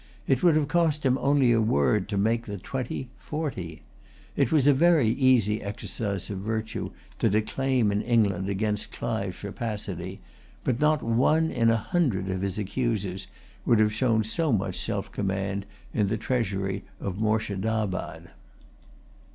[0.25, 3.83] It would have cost him only a word to make the twenty forty.
[4.35, 6.89] It was a very easy exercise of virtue
[7.19, 10.19] to declaim in England against Clive's rapacity;
[10.63, 13.27] but not one in a hundred of his accusers
[13.63, 18.31] would have shown so much self command in the treasury of Moorshedabad.